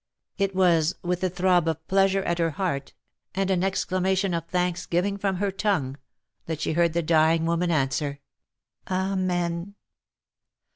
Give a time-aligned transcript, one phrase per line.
[0.39, 2.95] It was with a throb of pleasure at her heart,
[3.35, 5.95] and an exclamation of thanksgiving from her tongue,
[6.47, 8.19] that she heard the dying woman answer"
[8.89, 9.75] Amen